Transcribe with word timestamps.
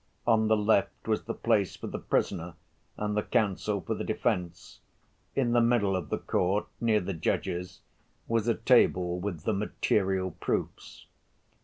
On 0.25 0.47
the 0.47 0.57
left 0.57 1.07
was 1.07 1.25
the 1.25 1.33
place 1.35 1.75
for 1.75 1.85
the 1.85 1.99
prisoner 1.99 2.55
and 2.97 3.15
the 3.15 3.21
counsel 3.21 3.81
for 3.81 3.93
the 3.93 4.03
defense. 4.03 4.79
In 5.35 5.51
the 5.51 5.61
middle 5.61 5.95
of 5.95 6.09
the 6.09 6.17
court, 6.17 6.65
near 6.79 6.99
the 6.99 7.13
judges, 7.13 7.81
was 8.27 8.47
a 8.47 8.55
table 8.55 9.19
with 9.19 9.41
the 9.41 9.53
"material 9.53 10.31
proofs." 10.31 11.05